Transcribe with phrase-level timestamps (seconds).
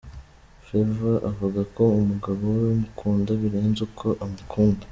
[0.65, 4.79] Favor avuga ko umugabo we amukunda birenze uko we amukunda.